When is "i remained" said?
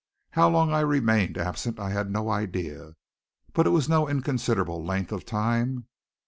0.73-1.37